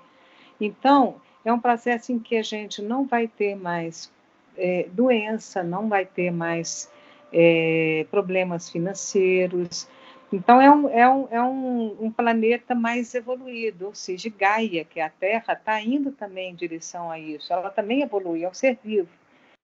[0.61, 4.13] Então, é um processo em que a gente não vai ter mais
[4.57, 6.91] é, doença, não vai ter mais
[7.33, 9.89] é, problemas financeiros,
[10.31, 15.01] então, é um, é um, é um, um planeta mais evoluído, ou seja, Gaia, que
[15.01, 17.51] é a Terra, está indo também em direção a isso.
[17.51, 19.09] Ela também evolui, é um ser vivo.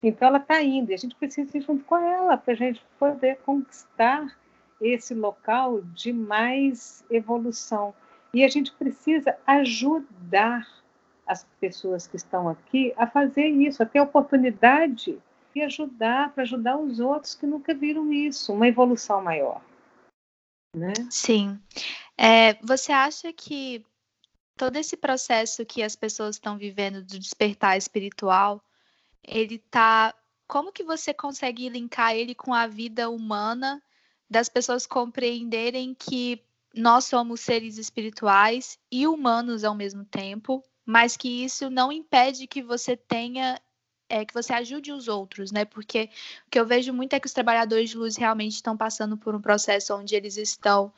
[0.02, 2.82] Então, ela está indo, e a gente precisa ir junto com ela para a gente
[2.98, 4.38] poder conquistar
[4.80, 7.94] esse local de mais evolução.
[8.34, 10.66] E a gente precisa ajudar
[11.28, 15.18] as pessoas que estão aqui a fazer isso, a ter oportunidade
[15.56, 19.62] de ajudar, para ajudar os outros que nunca viram isso, uma evolução maior
[20.76, 20.94] né?
[21.10, 21.60] Sim.
[22.18, 23.84] É, você acha que
[24.58, 28.62] todo esse processo que as pessoas estão vivendo do despertar espiritual,
[29.24, 30.14] ele tá.
[30.48, 33.82] Como que você consegue linkar ele com a vida humana,
[34.30, 36.40] das pessoas compreenderem que
[36.76, 42.62] nós somos seres espirituais e humanos ao mesmo tempo, mas que isso não impede que
[42.62, 43.60] você tenha
[44.10, 45.66] é, que você ajude os outros, né?
[45.66, 46.10] Porque
[46.48, 49.36] o que eu vejo muito é que os trabalhadores de luz realmente estão passando por
[49.36, 50.94] um processo onde eles estão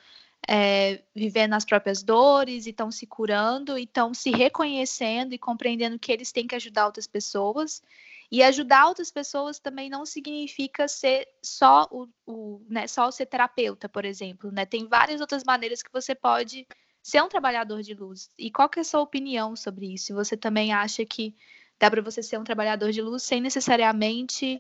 [0.48, 6.00] é, vivendo as próprias dores e estão se curando e estão se reconhecendo e compreendendo
[6.00, 7.82] que eles têm que ajudar outras pessoas.
[8.30, 13.88] E ajudar outras pessoas também não significa ser só o, o né, só ser terapeuta,
[13.88, 14.66] por exemplo, né?
[14.66, 16.68] Tem várias outras maneiras que você pode
[17.02, 18.30] ser um trabalhador de luz.
[18.38, 20.14] E qual que é a sua opinião sobre isso?
[20.14, 21.34] Você também acha que
[21.80, 24.60] dá para você ser um trabalhador de luz sem necessariamente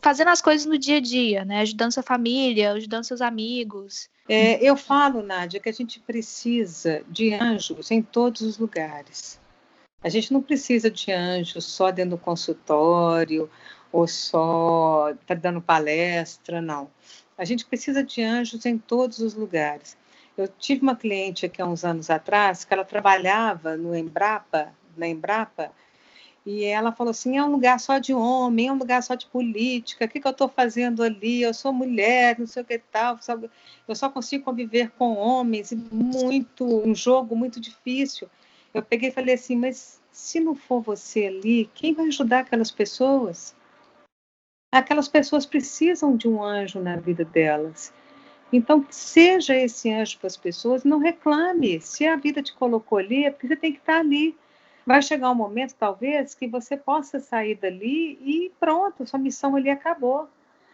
[0.00, 1.60] fazendo as coisas no dia a dia, né?
[1.60, 4.08] Ajudando sua família, ajudando seus amigos.
[4.28, 9.38] É, eu falo, Nádia, que a gente precisa de anjos em todos os lugares.
[10.02, 13.50] A gente não precisa de anjos só dentro do consultório
[13.90, 16.90] ou só tá dando palestra, não.
[17.36, 19.96] A gente precisa de anjos em todos os lugares.
[20.36, 25.08] Eu tive uma cliente aqui há uns anos atrás que ela trabalhava no Embrapa, na
[25.08, 25.72] Embrapa,
[26.50, 29.26] e ela falou assim: é um lugar só de homem, é um lugar só de
[29.26, 31.42] política, o que, que eu estou fazendo ali?
[31.42, 33.18] Eu sou mulher, não sei o que tal,
[33.86, 38.30] eu só consigo conviver com homens, muito, um jogo muito difícil.
[38.72, 42.70] Eu peguei e falei assim: mas se não for você ali, quem vai ajudar aquelas
[42.70, 43.54] pessoas?
[44.72, 47.92] Aquelas pessoas precisam de um anjo na vida delas.
[48.50, 51.78] Então, seja esse anjo para as pessoas, não reclame.
[51.82, 54.34] Se a vida te colocou ali, é porque você tem que estar ali.
[54.88, 59.68] Vai chegar um momento, talvez, que você possa sair dali e pronto, sua missão ali
[59.68, 60.26] acabou.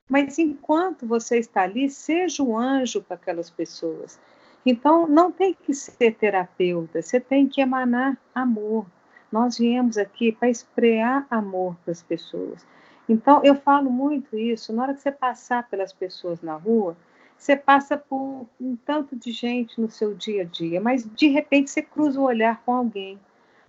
[0.09, 4.20] Mas enquanto você está ali, seja um anjo para aquelas pessoas.
[4.64, 8.87] Então, não tem que ser terapeuta, você tem que emanar amor.
[9.33, 12.64] Nós viemos aqui para esprear amor para as pessoas.
[13.09, 14.72] Então, eu falo muito isso.
[14.72, 16.96] Na hora que você passar pelas pessoas na rua,
[17.37, 21.68] você passa por um tanto de gente no seu dia a dia, mas de repente
[21.68, 23.18] você cruza o olhar com alguém.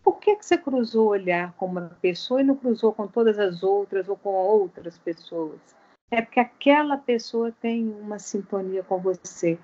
[0.05, 3.39] Por que, que você cruzou o olhar com uma pessoa e não cruzou com todas
[3.39, 5.59] as outras ou com outras pessoas?
[6.11, 9.57] É porque aquela pessoa tem uma sintonia com você.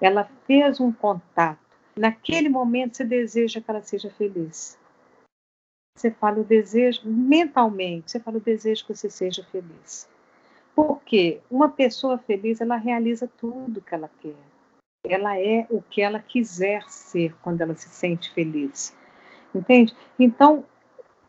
[0.00, 1.60] Ela fez um contato.
[1.96, 4.76] Naquele momento você deseja que ela seja feliz.
[5.96, 10.08] Você fala o desejo, mentalmente, você fala o desejo que você seja feliz.
[10.74, 14.34] Porque uma pessoa feliz, ela realiza tudo que ela quer.
[15.04, 18.92] Ela é o que ela quiser ser quando ela se sente feliz.
[19.54, 19.94] Entende?
[20.18, 20.64] Então,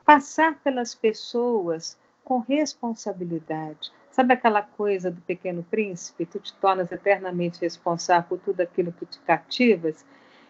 [0.06, 3.92] passar pelas pessoas com responsabilidade.
[4.12, 6.26] Sabe aquela coisa do pequeno príncipe?
[6.26, 10.06] Tu te tornas eternamente responsável por tudo aquilo que te cativas.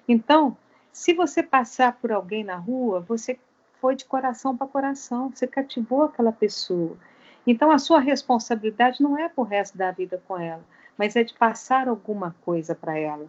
[0.07, 0.55] Então,
[0.91, 3.39] se você passar por alguém na rua, você
[3.81, 6.95] foi de coração para coração, você cativou aquela pessoa.
[7.45, 10.63] Então, a sua responsabilidade não é para o resto da vida com ela,
[10.97, 13.27] mas é de passar alguma coisa para ela,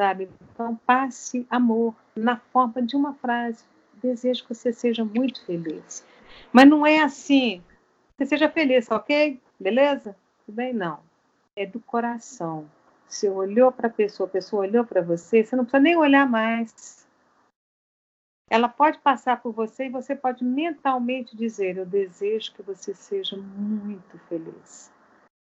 [0.00, 0.30] sabe?
[0.54, 3.62] Então, passe amor na forma de uma frase.
[4.02, 6.06] Desejo que você seja muito feliz.
[6.50, 7.62] Mas não é assim,
[8.16, 9.38] você seja feliz, ok?
[9.58, 10.16] Beleza?
[10.46, 10.72] Tudo bem?
[10.72, 11.00] Não.
[11.54, 12.64] É do coração.
[13.06, 16.26] Você olhou para a pessoa, a pessoa olhou para você, você não precisa nem olhar
[16.26, 17.06] mais
[18.48, 23.36] ela pode passar por você e você pode mentalmente dizer: Eu desejo que você seja
[23.36, 24.90] muito feliz.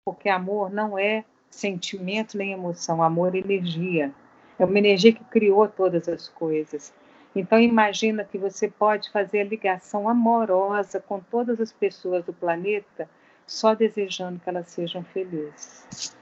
[0.05, 4.12] Porque amor não é sentimento nem emoção, amor é energia.
[4.59, 6.92] É uma energia que criou todas as coisas.
[7.35, 13.09] Então imagina que você pode fazer a ligação amorosa com todas as pessoas do planeta
[13.47, 16.16] só desejando que elas sejam felizes.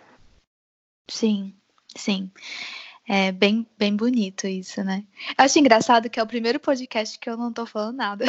[1.09, 1.55] Sim,
[1.97, 2.31] sim.
[3.09, 5.05] É bem, bem bonito isso, né?
[5.37, 8.25] Acho engraçado que é o primeiro podcast que eu não tô falando nada.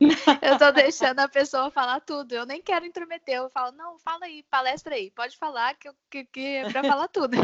[0.42, 2.32] eu tô deixando a pessoa falar tudo.
[2.32, 3.36] Eu nem quero intrometer.
[3.36, 5.10] Eu falo, não, fala aí, palestra aí.
[5.12, 7.36] Pode falar que, que, que é pra falar tudo.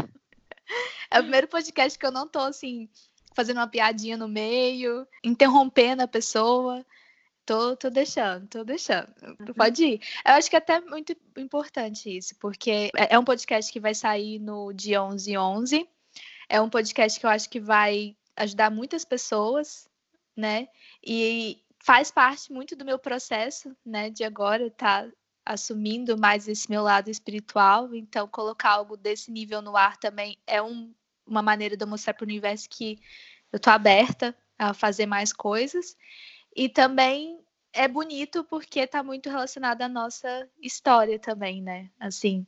[1.11, 2.89] É o primeiro podcast que eu não tô, assim,
[3.33, 6.85] fazendo uma piadinha no meio, interrompendo a pessoa.
[7.45, 9.11] Tô, tô deixando, tô deixando.
[9.23, 9.53] Uhum.
[9.55, 10.01] Pode ir.
[10.25, 13.95] Eu acho que é até muito importante isso, porque é, é um podcast que vai
[13.95, 15.89] sair no dia 11 11
[16.49, 19.87] é um podcast que eu acho que vai ajudar muitas pessoas,
[20.35, 20.67] né?
[21.05, 24.09] E faz parte muito do meu processo, né?
[24.09, 25.07] De agora tá
[25.49, 27.95] assumindo mais esse meu lado espiritual.
[27.95, 30.93] Então, colocar algo desse nível no ar também é um,
[31.25, 32.99] uma maneira de eu mostrar para o universo que
[33.51, 35.97] eu estou aberta a fazer mais coisas.
[36.55, 37.39] E também
[37.73, 41.89] é bonito porque está muito relacionado à nossa história também, né?
[41.99, 42.45] Assim,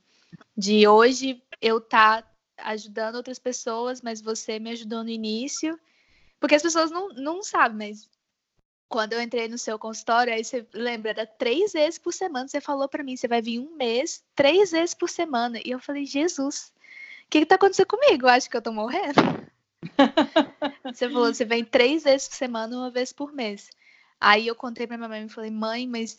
[0.56, 2.24] de hoje eu tá
[2.56, 5.76] ajudando outras pessoas, mas você me ajudou no início.
[6.38, 8.08] Porque as pessoas não, não sabem, mas
[8.92, 12.46] quando eu entrei no seu consultório, aí você lembra, era três vezes por semana.
[12.46, 15.58] Você falou para mim, você vai vir um mês, três vezes por semana.
[15.64, 16.70] E eu falei, Jesus,
[17.24, 18.26] o que, que tá acontecendo comigo?
[18.26, 19.14] Eu acho que eu tô morrendo.
[20.84, 23.70] você falou, você vem três vezes por semana, uma vez por mês.
[24.20, 26.18] Aí eu contei pra minha mãe e falei, mãe, mas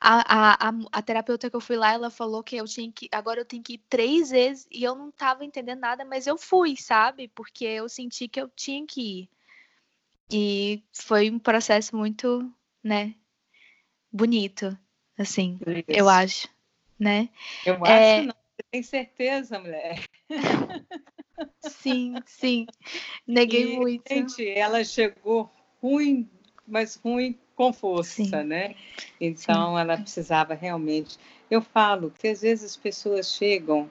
[0.00, 3.08] a, a, a, terapeuta que eu fui lá, ela falou que eu tinha que.
[3.12, 6.36] Agora eu tenho que ir três vezes e eu não estava entendendo nada, mas eu
[6.36, 7.28] fui, sabe?
[7.28, 9.30] Porque eu senti que eu tinha que ir.
[10.30, 12.52] E foi um processo muito,
[12.84, 13.14] né,
[14.12, 14.76] bonito,
[15.18, 15.84] assim, Isso.
[15.88, 16.48] eu acho,
[16.98, 17.28] né?
[17.64, 18.18] Eu é...
[18.18, 18.34] acho não.
[18.58, 20.04] Você tem certeza, mulher?
[21.60, 22.66] sim, sim.
[23.24, 24.02] Neguei e, muito.
[24.12, 25.48] Gente, ela chegou
[25.80, 26.28] ruim,
[26.66, 28.44] mas ruim com força, Sim.
[28.44, 28.74] né?
[29.20, 29.80] Então Sim.
[29.80, 31.18] ela precisava realmente.
[31.50, 33.90] Eu falo que às vezes as pessoas chegam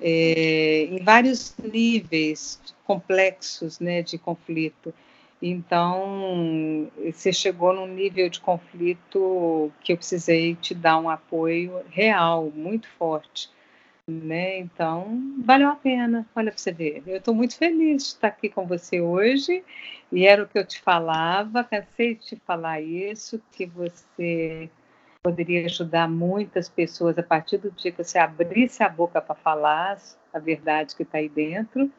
[0.00, 4.92] é, em vários níveis complexos, né, de conflito.
[5.46, 12.50] Então, você chegou num nível de conflito que eu precisei te dar um apoio real,
[12.54, 13.50] muito forte
[14.06, 14.58] né?
[14.58, 16.26] Então, valeu a pena.
[16.34, 17.02] Olha para você ver.
[17.06, 19.64] Eu estou muito feliz de estar aqui com você hoje.
[20.12, 24.70] E era o que eu te falava, cansei de te falar isso, que você
[25.22, 29.98] poderia ajudar muitas pessoas a partir do dia que você abrisse a boca para falar
[30.32, 31.90] a verdade que está aí dentro.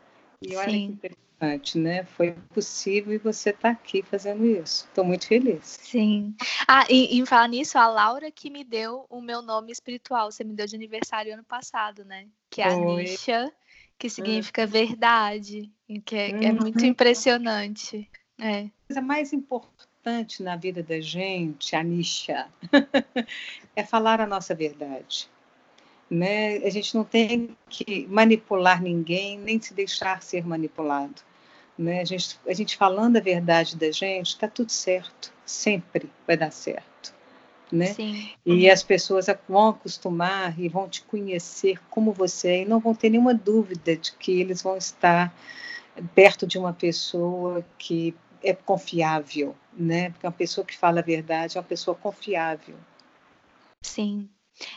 [0.48, 0.98] E olha Sim.
[1.02, 2.04] que importante, né?
[2.04, 4.86] Foi possível e você está aqui fazendo isso.
[4.86, 5.80] Estou muito feliz.
[5.82, 6.36] Sim.
[6.68, 10.32] Ah, e, e falar nisso, a Laura que me deu o meu nome espiritual.
[10.32, 12.28] Você me deu de aniversário ano passado, né?
[12.50, 13.52] Que é a Nisha,
[13.98, 14.68] que significa uhum.
[14.68, 15.72] verdade.
[16.06, 16.43] Que é, uhum.
[16.43, 18.10] é muito impressionante.
[18.39, 18.62] É.
[18.62, 22.48] A coisa mais importante na vida da gente, a Nisha,
[23.76, 25.30] é falar a nossa verdade
[26.10, 26.58] né?
[26.58, 31.22] A gente não tem que manipular ninguém, nem se deixar ser manipulado.
[31.78, 32.01] Né?
[32.01, 36.51] A, gente, a gente falando a verdade da gente, está tudo certo, sempre vai dar
[36.51, 37.14] certo.
[37.72, 37.88] Né?
[37.88, 38.30] Sim.
[38.45, 42.93] E as pessoas vão acostumar e vão te conhecer como você é, e não vão
[42.93, 45.36] ter nenhuma dúvida de que eles vão estar
[46.14, 50.12] perto de uma pessoa que é confiável, né?
[50.12, 52.76] Porque uma pessoa que fala a verdade é uma pessoa confiável.
[53.82, 54.30] Sim.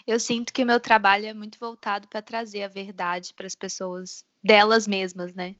[0.06, 3.54] Eu sinto que o meu trabalho é muito voltado para trazer a verdade para as
[3.54, 5.56] pessoas delas mesmas, né?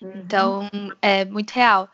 [0.00, 0.12] Uhum.
[0.16, 0.68] Então,
[1.00, 1.88] é muito real.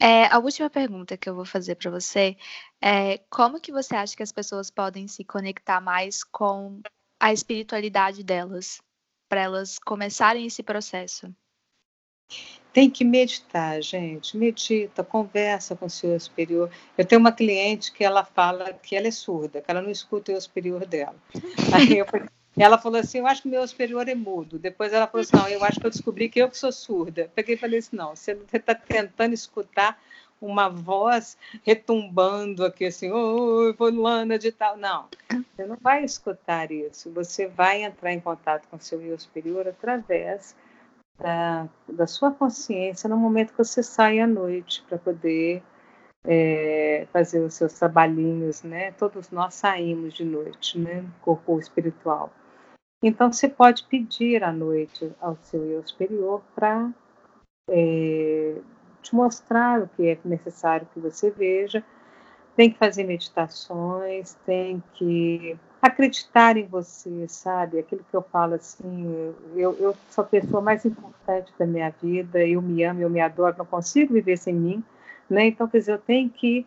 [0.00, 2.36] É, a última pergunta que eu vou fazer para você
[2.80, 6.80] é como que você acha que as pessoas podem se conectar mais com
[7.18, 8.80] a espiritualidade delas,
[9.28, 11.34] para elas começarem esse processo?
[12.72, 14.36] Tem que meditar, gente.
[14.36, 16.70] Medita, conversa com o seu superior.
[16.96, 20.32] Eu tenho uma cliente que ela fala que ela é surda, que ela não escuta
[20.32, 21.16] o superior dela.
[21.74, 22.06] Aí eu
[22.56, 24.58] ela falou assim: Eu acho que o meu superior é mudo.
[24.58, 27.30] Depois ela falou assim: Não, eu acho que eu descobri que eu que sou surda.
[27.34, 30.00] Peguei e falei assim: Não, você está tentando escutar
[30.40, 34.76] uma voz retumbando aqui assim, oi, fulana de tal.
[34.76, 37.10] Não, você não vai escutar isso.
[37.10, 40.54] Você vai entrar em contato com o seu eu superior através
[41.18, 45.62] da, da sua consciência no momento que você sai à noite para poder
[46.24, 48.92] é, fazer os seus trabalhinhos, né?
[48.92, 51.04] Todos nós saímos de noite, né?
[51.20, 52.32] Corpo espiritual.
[53.02, 56.90] Então você pode pedir à noite ao seu eu superior para
[57.70, 58.56] é,
[59.02, 61.84] te mostrar o que é necessário que você veja.
[62.56, 67.78] Tem que fazer meditações, tem que acreditar em você, sabe?
[67.78, 72.44] Aquilo que eu falo assim, eu, eu sou a pessoa mais importante da minha vida,
[72.44, 74.84] eu me amo, eu me adoro, não consigo viver sem mim,
[75.30, 75.46] né?
[75.46, 76.66] Então, quer dizer, eu tenho que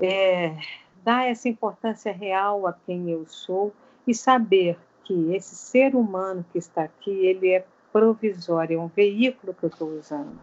[0.00, 0.56] é,
[1.02, 3.72] dar essa importância real a quem eu sou
[4.06, 9.54] e saber que esse ser humano que está aqui, ele é provisório, é um veículo
[9.54, 10.38] que eu estou usando,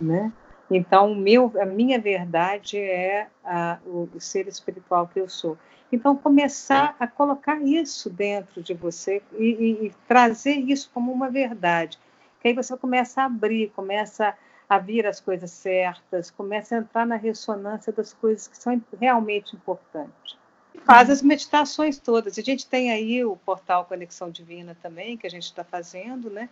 [0.00, 0.32] né?
[0.70, 5.58] Então, meu, a minha verdade é a, o ser espiritual que eu sou.
[5.94, 11.30] Então, começar a colocar isso dentro de você e, e, e, trazer isso como uma
[11.30, 12.00] verdade.
[12.40, 14.36] Que aí você começa a abrir, começa
[14.68, 19.54] a vir as coisas certas, começa a entrar na ressonância das coisas que são realmente
[19.54, 20.36] importantes.
[20.84, 22.36] Faz as meditações todas.
[22.36, 26.48] A gente tem aí o portal Conexão Divina também, que a gente está fazendo, né?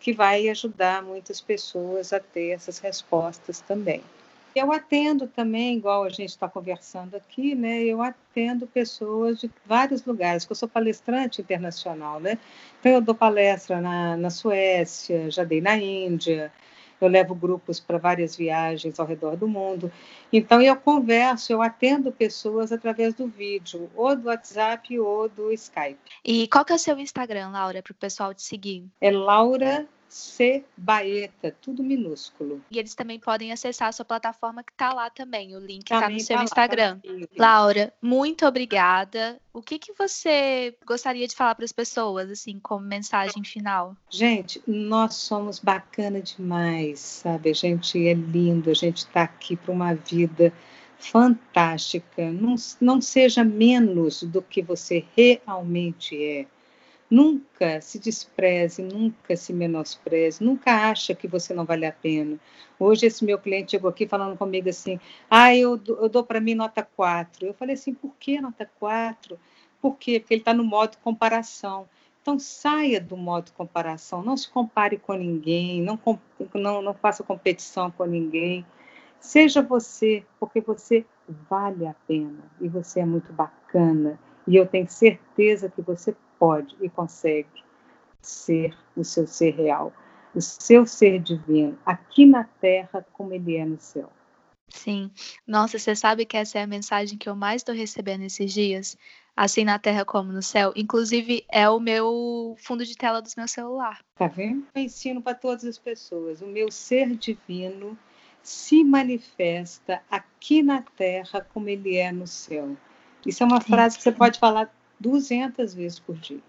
[0.00, 4.02] Que vai ajudar muitas pessoas a ter essas respostas também.
[4.56, 7.82] Eu atendo também, igual a gente está conversando aqui, né?
[7.82, 12.38] Eu atendo pessoas de vários lugares, porque eu sou palestrante internacional, né?
[12.80, 16.50] Então eu dou palestra na, na Suécia, já dei na Índia,
[16.98, 19.92] eu levo grupos para várias viagens ao redor do mundo.
[20.32, 25.98] Então eu converso, eu atendo pessoas através do vídeo, ou do WhatsApp ou do Skype.
[26.24, 28.86] E qual que é o seu Instagram, Laura, para o pessoal te seguir?
[29.02, 29.86] É Laura
[30.16, 32.62] C Baeta, tudo minúsculo.
[32.70, 36.08] E eles também podem acessar a sua plataforma que está lá também, o link está
[36.08, 37.00] no seu tá Instagram.
[37.36, 39.38] Lá, Laura, muito obrigada.
[39.52, 43.94] O que, que você gostaria de falar para as pessoas, assim, como mensagem final?
[44.08, 47.50] Gente, nós somos bacana demais, sabe?
[47.50, 50.50] A gente é lindo, a gente está aqui para uma vida
[50.98, 52.30] fantástica.
[52.30, 56.46] Não, não seja menos do que você realmente é
[57.08, 62.38] Nunca se despreze, nunca se menospreze, nunca acha que você não vale a pena.
[62.78, 64.98] Hoje esse meu cliente chegou aqui falando comigo assim,
[65.30, 67.46] ah, eu, eu dou para mim nota 4.
[67.46, 69.38] Eu falei assim, por que nota 4?
[69.80, 70.18] Por quê?
[70.18, 71.88] Porque ele está no modo comparação.
[72.20, 75.96] Então saia do modo comparação, não se compare com ninguém, não,
[76.54, 78.66] não, não faça competição com ninguém.
[79.20, 81.06] Seja você, porque você
[81.48, 84.18] vale a pena e você é muito bacana.
[84.44, 87.64] E eu tenho certeza que você pode e consegue
[88.20, 89.92] ser o seu ser real,
[90.34, 94.10] o seu ser divino, aqui na terra como ele é no céu.
[94.68, 95.10] Sim.
[95.46, 98.96] Nossa, você sabe que essa é a mensagem que eu mais estou recebendo esses dias?
[99.36, 100.72] Assim na terra como no céu.
[100.74, 104.00] Inclusive, é o meu fundo de tela do meu celular.
[104.16, 104.66] Tá vendo?
[104.74, 106.40] Eu ensino para todas as pessoas.
[106.40, 107.96] O meu ser divino
[108.42, 112.76] se manifesta aqui na terra como ele é no céu.
[113.24, 116.40] Isso é uma sim, frase que você pode falar 200 vezes por dia.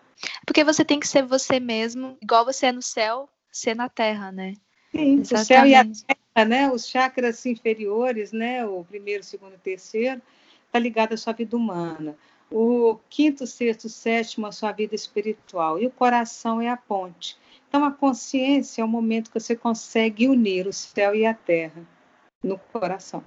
[0.45, 4.31] Porque você tem que ser você mesmo, igual você é no céu, ser na terra,
[4.31, 4.53] né?
[4.91, 5.33] Sim, Exatamente.
[5.33, 6.71] o céu e a terra, né?
[6.71, 8.65] Os chakras inferiores, né?
[8.65, 10.21] O primeiro, segundo e terceiro,
[10.65, 12.17] está ligado à sua vida humana.
[12.49, 15.79] O quinto, sexto, sétimo, a sua vida espiritual.
[15.79, 17.37] E o coração é a ponte.
[17.67, 21.85] Então, a consciência é o momento que você consegue unir o céu e a terra
[22.41, 23.23] no coração.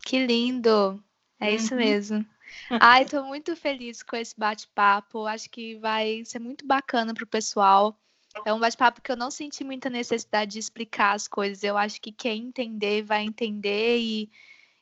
[0.00, 1.02] Que lindo!
[1.38, 1.54] É uhum.
[1.54, 2.26] isso mesmo.
[2.70, 5.26] Ai, estou muito feliz com esse bate-papo.
[5.26, 7.98] Acho que vai ser muito bacana para o pessoal.
[8.44, 11.62] É um bate-papo que eu não senti muita necessidade de explicar as coisas.
[11.62, 14.30] Eu acho que quem entender vai entender e,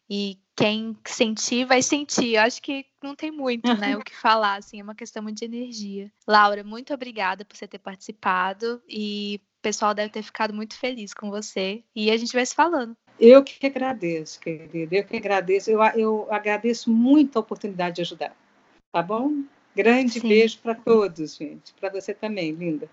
[0.08, 2.34] e quem sentir vai sentir.
[2.34, 5.38] Eu acho que não tem muito, né, o que falar, assim, é uma questão muito
[5.38, 6.12] de energia.
[6.26, 11.14] Laura, muito obrigada por você ter participado e o pessoal deve ter ficado muito feliz
[11.14, 12.96] com você e a gente vai se falando.
[13.18, 14.96] Eu que agradeço, querida.
[14.96, 15.70] Eu que agradeço.
[15.70, 18.36] Eu, eu agradeço muito a oportunidade de ajudar.
[18.92, 19.44] Tá bom?
[19.74, 20.28] Grande Sim.
[20.28, 21.72] beijo para todos, gente.
[21.80, 22.88] Para você também, linda.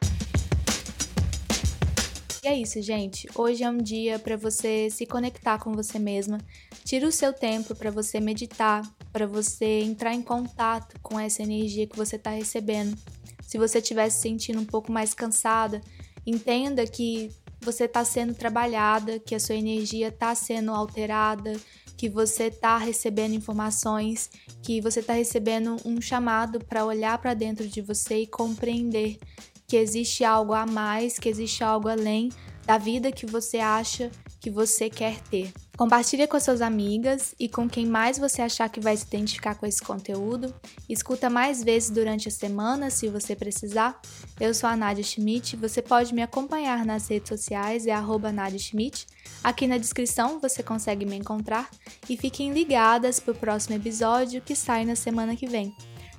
[2.43, 3.27] E é isso, gente.
[3.35, 6.39] Hoje é um dia para você se conectar com você mesma.
[6.83, 8.81] Tira o seu tempo para você meditar,
[9.13, 12.97] para você entrar em contato com essa energia que você está recebendo.
[13.43, 15.81] Se você estiver se sentindo um pouco mais cansada,
[16.25, 17.29] entenda que
[17.61, 21.53] você está sendo trabalhada, que a sua energia está sendo alterada,
[21.95, 24.29] que você está recebendo informações,
[24.63, 29.19] que você está recebendo um chamado para olhar para dentro de você e compreender
[29.67, 32.29] que existe algo a mais, que existe algo além
[32.65, 35.53] da vida que você acha que você quer ter.
[35.81, 39.65] Compartilhe com suas amigas e com quem mais você achar que vai se identificar com
[39.65, 40.53] esse conteúdo.
[40.87, 43.99] Escuta mais vezes durante a semana, se você precisar.
[44.39, 47.95] Eu sou a Nadia Schmidt, você pode me acompanhar nas redes sociais, é
[48.31, 49.07] Nadia Schmidt.
[49.43, 51.67] Aqui na descrição você consegue me encontrar
[52.07, 55.75] e fiquem ligadas para o próximo episódio que sai na semana que vem.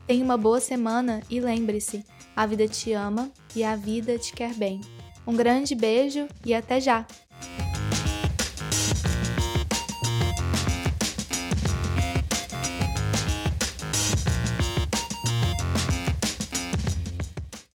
[0.09, 2.05] Tenha uma boa semana e lembre-se,
[2.35, 4.81] a vida te ama e a vida te quer bem.
[5.25, 7.07] Um grande beijo e até já!